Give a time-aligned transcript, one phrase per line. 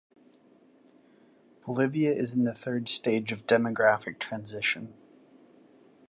[1.63, 4.95] Bolivia is in the third stage of demographic transition.